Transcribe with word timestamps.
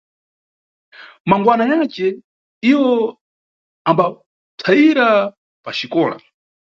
Mangwana 1.29 1.63
yace, 1.71 2.05
iwo 2.71 2.91
ambapsayira 3.89 5.07
paxikola. 5.65 6.15